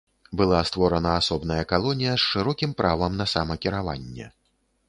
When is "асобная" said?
1.19-1.59